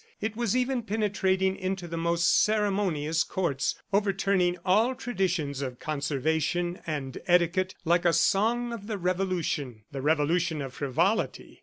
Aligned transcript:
It 0.19 0.35
was 0.35 0.57
even 0.57 0.81
penetrating 0.81 1.55
into 1.55 1.87
the 1.87 1.95
most 1.95 2.41
ceremonious 2.41 3.23
courts, 3.23 3.75
overturning 3.93 4.57
all 4.65 4.95
traditions 4.95 5.61
of 5.61 5.77
conservation 5.77 6.79
and 6.87 7.19
etiquette 7.27 7.75
like 7.85 8.03
a 8.05 8.11
song 8.11 8.73
of 8.73 8.87
the 8.87 8.97
Revolution 8.97 9.83
the 9.91 10.01
revolution 10.01 10.59
of 10.59 10.73
frivolity. 10.73 11.59